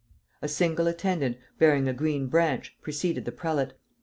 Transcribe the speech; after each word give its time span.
A 0.41 0.47
single 0.47 0.87
attendant, 0.87 1.37
bearing 1.59 1.87
a 1.87 1.93
green 1.93 2.25
branch, 2.25 2.75
preceded 2.81 3.23
the 3.25 3.31
prelate. 3.31 3.73